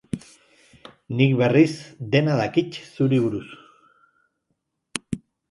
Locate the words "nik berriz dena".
1.19-2.39